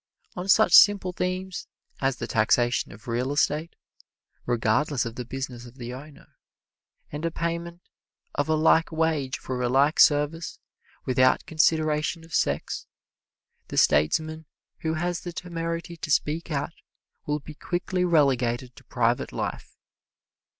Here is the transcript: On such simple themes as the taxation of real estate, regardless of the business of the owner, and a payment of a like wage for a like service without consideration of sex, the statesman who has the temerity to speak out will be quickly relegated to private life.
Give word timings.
On 0.35 0.47
such 0.49 0.73
simple 0.73 1.13
themes 1.13 1.67
as 1.99 2.15
the 2.15 2.25
taxation 2.25 2.91
of 2.91 3.07
real 3.07 3.31
estate, 3.31 3.75
regardless 4.47 5.05
of 5.05 5.13
the 5.13 5.23
business 5.25 5.67
of 5.67 5.75
the 5.75 5.93
owner, 5.93 6.37
and 7.11 7.23
a 7.23 7.29
payment 7.29 7.81
of 8.33 8.49
a 8.49 8.55
like 8.55 8.91
wage 8.91 9.37
for 9.37 9.61
a 9.61 9.69
like 9.69 9.99
service 9.99 10.57
without 11.05 11.45
consideration 11.45 12.23
of 12.25 12.33
sex, 12.33 12.87
the 13.67 13.77
statesman 13.77 14.47
who 14.79 14.95
has 14.95 15.19
the 15.19 15.31
temerity 15.33 15.95
to 15.97 16.09
speak 16.09 16.49
out 16.49 16.71
will 17.27 17.39
be 17.39 17.53
quickly 17.53 18.03
relegated 18.03 18.75
to 18.77 18.83
private 18.85 19.31
life. 19.31 19.77